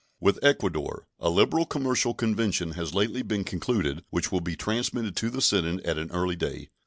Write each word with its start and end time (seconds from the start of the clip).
With 0.19 0.43
Ecuador 0.43 1.05
a 1.19 1.29
liberal 1.29 1.67
commercial 1.67 2.15
convention 2.15 2.71
has 2.71 2.95
lately 2.95 3.21
been 3.21 3.43
concluded, 3.43 4.03
which 4.09 4.31
will 4.31 4.41
be 4.41 4.55
transmitted 4.55 5.15
to 5.17 5.29
the 5.29 5.43
Senate 5.43 5.85
at 5.85 5.99
an 5.99 6.09
early 6.09 6.35
day. 6.35 6.69